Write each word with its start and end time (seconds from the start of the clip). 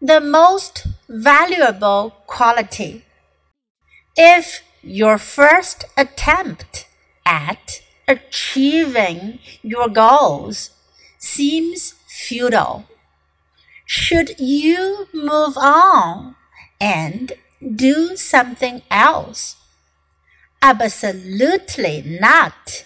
the 0.00 0.20
most 0.20 0.86
valuable 1.08 2.14
quality. 2.26 3.04
If 4.16 4.62
your 4.82 5.18
first 5.18 5.84
attempt 5.96 6.86
at 7.26 7.82
achieving 8.08 9.40
your 9.62 9.88
goals 9.88 10.70
seems 11.18 11.94
futile, 12.08 12.86
should 13.84 14.38
you 14.38 15.08
move 15.12 15.56
on 15.58 16.36
and 16.80 17.32
do 17.76 18.16
something 18.16 18.82
else? 18.90 19.56
Absolutely 20.62 22.18
not. 22.20 22.84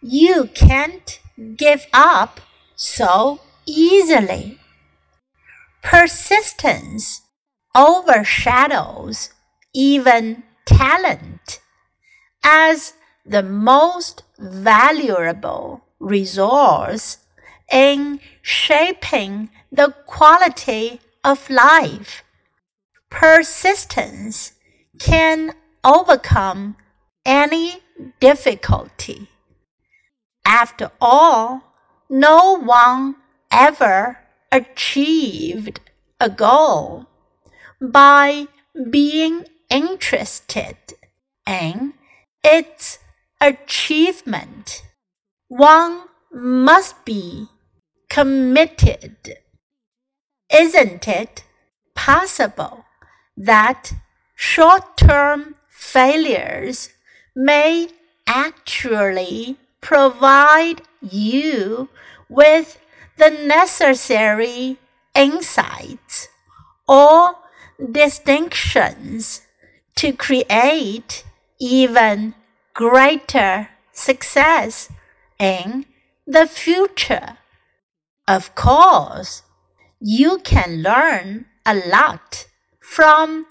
You 0.00 0.48
can't 0.54 1.20
give 1.56 1.86
up 1.92 2.40
so 2.76 3.40
easily. 3.66 4.58
Persistence 5.82 7.22
overshadows 7.74 9.30
even 9.74 10.42
talent 10.66 11.60
as 12.42 12.94
the 13.24 13.42
most 13.42 14.22
valuable 14.38 15.82
resource 16.00 17.18
in 17.70 18.20
shaping 18.42 19.50
the 19.70 19.94
quality 20.06 21.00
of 21.24 21.50
life. 21.50 22.22
Persistence 23.10 24.52
can 24.98 25.52
overcome 25.84 26.76
any 27.24 27.82
difficulty. 28.20 29.28
After 30.46 30.90
all, 31.00 31.62
no 32.08 32.58
one 32.58 33.16
ever 33.52 34.18
achieved 34.52 35.80
a 36.20 36.30
goal 36.30 37.06
by 37.80 38.46
being 38.90 39.44
interested 39.70 40.76
in 41.46 41.94
its 42.42 42.98
achievement. 43.40 44.82
One 45.48 46.02
must 46.32 47.04
be 47.04 47.48
committed. 48.08 49.16
Isn't 50.52 51.06
it 51.06 51.44
possible 51.94 52.84
that 53.36 53.92
short 54.34 54.96
term 54.96 55.54
failures 55.68 56.90
may 57.36 57.88
actually 58.26 59.56
provide 59.80 60.82
you 61.00 61.88
with 62.28 62.78
the 63.18 63.30
necessary 63.30 64.78
insights 65.14 66.28
or 66.88 67.34
distinctions 67.90 69.42
to 69.96 70.12
create 70.12 71.24
even 71.60 72.34
greater 72.74 73.68
success 73.92 74.88
in 75.38 75.84
the 76.26 76.46
future. 76.46 77.38
Of 78.28 78.54
course, 78.54 79.42
you 80.00 80.38
can 80.38 80.82
learn 80.82 81.46
a 81.66 81.74
lot 81.74 82.46
from 82.80 83.46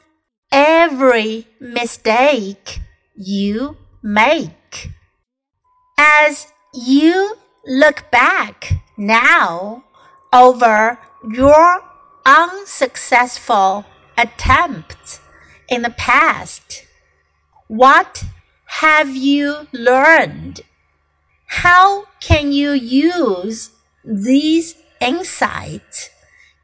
every 0.52 1.48
mistake 1.60 2.80
you 3.16 3.76
make. 4.02 4.90
As 6.00 6.48
you 6.73 7.38
look 7.68 8.10
back 8.10 8.82
now 8.96 9.84
over 10.32 10.98
your 11.30 11.84
unsuccessful 12.26 13.86
attempts 14.18 15.20
in 15.70 15.82
the 15.82 15.90
past, 15.90 16.86
what 17.68 18.23
have 18.66 19.16
you 19.16 19.67
learned? 19.73 20.61
How 21.48 22.05
can 22.22 22.52
you 22.52 22.72
use 22.72 23.72
these 24.04 24.76
insights 25.02 26.10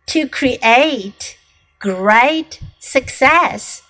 to 0.07 0.27
create 0.27 1.37
great 1.79 2.61
success 2.79 3.81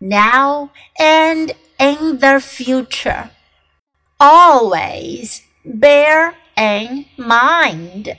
now 0.00 0.70
and 0.98 1.52
in 1.78 2.18
the 2.18 2.40
future? 2.40 3.30
Always 4.20 5.47
bear 5.64 6.34
in 6.56 7.06
mind 7.16 8.16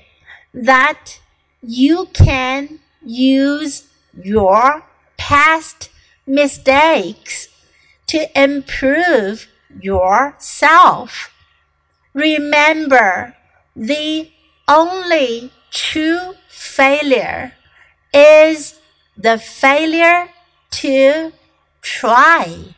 that 0.54 1.20
you 1.62 2.08
can 2.14 2.80
use 3.06 3.88
your 4.24 4.84
past 5.18 5.90
mistakes 6.26 7.48
to 8.08 8.28
improve 8.40 9.48
yourself. 9.82 11.34
Remember, 12.14 13.36
the 13.76 14.32
only 14.68 15.52
true 15.72 16.34
failure 16.48 17.54
is 18.14 18.80
the 19.18 19.38
failure 19.38 20.30
to 20.72 21.32
try 21.82 22.76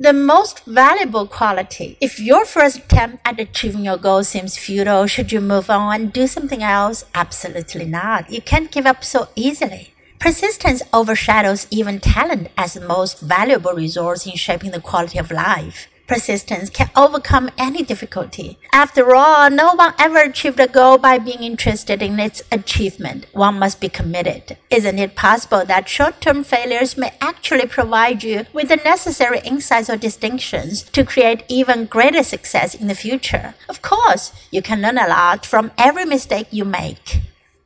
the 0.00 0.14
most 0.14 0.64
valuable 0.64 1.26
quality. 1.26 1.98
If 2.00 2.18
your 2.18 2.46
first 2.46 2.78
attempt 2.78 3.18
at 3.22 3.38
achieving 3.38 3.84
your 3.84 3.98
goal 3.98 4.24
seems 4.24 4.56
futile, 4.56 5.06
should 5.06 5.30
you 5.30 5.42
move 5.42 5.68
on 5.68 5.94
and 5.94 6.10
do 6.10 6.26
something 6.26 6.62
else? 6.62 7.04
Absolutely 7.14 7.84
not. 7.84 8.30
You 8.30 8.40
can't 8.40 8.72
give 8.72 8.86
up 8.86 9.04
so 9.04 9.28
easily. 9.36 9.92
Persistence 10.18 10.82
overshadows 10.94 11.66
even 11.70 12.00
talent 12.00 12.48
as 12.56 12.72
the 12.72 12.80
most 12.80 13.20
valuable 13.20 13.74
resource 13.74 14.26
in 14.26 14.36
shaping 14.36 14.70
the 14.70 14.80
quality 14.80 15.18
of 15.18 15.30
life 15.30 15.86
persistence 16.10 16.68
can 16.68 16.90
overcome 16.96 17.48
any 17.56 17.84
difficulty. 17.84 18.58
After 18.72 19.14
all, 19.14 19.48
no 19.48 19.74
one 19.74 19.94
ever 19.96 20.18
achieved 20.18 20.58
a 20.58 20.66
goal 20.66 20.98
by 20.98 21.18
being 21.18 21.44
interested 21.44 22.02
in 22.02 22.18
its 22.18 22.42
achievement. 22.50 23.26
One 23.32 23.60
must 23.60 23.80
be 23.80 23.88
committed. 23.88 24.56
Isn't 24.70 24.98
it 24.98 25.14
possible 25.14 25.64
that 25.64 25.88
short 25.88 26.20
term 26.20 26.42
failures 26.42 26.96
may 26.96 27.12
actually 27.20 27.68
provide 27.68 28.24
you 28.24 28.46
with 28.52 28.70
the 28.70 28.82
necessary 28.92 29.40
insights 29.44 29.88
or 29.88 29.96
distinctions 29.96 30.82
to 30.82 31.04
create 31.04 31.44
even 31.46 31.86
greater 31.86 32.24
success 32.24 32.74
in 32.74 32.88
the 32.88 32.96
future? 32.96 33.54
Of 33.68 33.80
course, 33.80 34.32
you 34.50 34.62
can 34.62 34.82
learn 34.82 34.98
a 34.98 35.06
lot 35.06 35.46
from 35.46 35.70
every 35.78 36.06
mistake 36.06 36.48
you 36.50 36.64
make. 36.64 37.20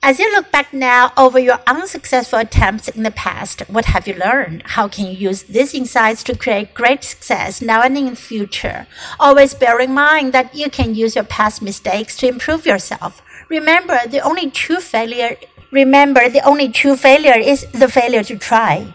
As 0.07 0.19
you 0.19 0.31
look 0.33 0.53
back 0.53 0.75
now 0.75 1.15
over 1.17 1.39
your 1.39 1.61
unsuccessful 1.67 2.39
attempts 2.39 2.89
in 2.89 3.05
the 3.05 3.11
past, 3.11 3.63
what 3.71 3.87
have 3.87 4.07
you 4.07 4.13
learned? 4.13 4.63
How 4.67 4.87
can 4.87 5.07
you 5.07 5.13
use 5.13 5.45
these 5.45 5.73
insights 5.73 6.23
to 6.25 6.37
create 6.37 6.75
great 6.75 7.03
success 7.03 7.63
now 7.63 7.81
and 7.81 7.97
in 7.97 8.11
the 8.11 8.17
future? 8.17 8.87
Always 9.19 9.55
bear 9.55 9.81
in 9.81 9.95
mind 9.95 10.35
that 10.35 10.55
you 10.55 10.69
can 10.69 10.95
use 10.95 11.15
your 11.15 11.25
past 11.25 11.63
mistakes 11.63 12.19
to 12.19 12.29
improve 12.29 12.67
yourself. 12.67 13.23
Remember, 13.49 13.99
the 14.07 14.21
only 14.21 14.51
true 14.51 14.81
failure 14.81 15.39
remember 15.71 16.29
the 16.29 16.47
only 16.47 16.69
true 16.69 16.97
failure 16.97 17.41
is 17.41 17.65
the 17.73 17.89
failure 17.89 18.23
to 18.25 18.37
try. 18.37 18.93